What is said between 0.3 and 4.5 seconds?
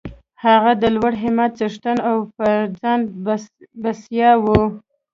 هغه د لوړ همت څښتن او پر ځان بسیا و